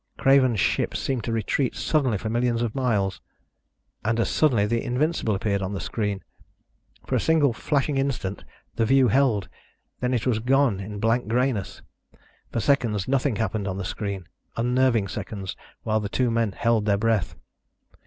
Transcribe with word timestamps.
Craven's 0.17 0.59
ship 0.59 0.95
seemed 0.97 1.23
to 1.25 1.31
retreat 1.31 1.75
suddenly 1.75 2.17
for 2.17 2.27
millions 2.27 2.63
of 2.63 2.73
miles... 2.73 3.21
and 4.03 4.19
as 4.19 4.31
suddenly 4.31 4.65
the 4.65 4.83
Invincible 4.83 5.35
appeared 5.35 5.61
on 5.61 5.73
the 5.73 5.79
screen. 5.79 6.23
For 7.05 7.13
a 7.13 7.19
single 7.19 7.53
flashing 7.53 7.99
instant, 7.99 8.43
the 8.77 8.85
view 8.87 9.09
held; 9.09 9.47
then 9.99 10.15
it 10.15 10.25
was 10.25 10.39
gone 10.39 10.79
in 10.79 10.99
blank 10.99 11.27
grayness. 11.27 11.83
For 12.51 12.59
seconds 12.59 13.07
nothing 13.07 13.35
happened 13.35 13.67
on 13.67 13.77
the 13.77 13.85
screen, 13.85 14.25
unnerving 14.57 15.07
seconds 15.07 15.55
while 15.83 15.99
the 15.99 16.09
two 16.09 16.31
men 16.31 16.53
held 16.53 16.85
their 16.87 16.97
breath. 16.97 17.35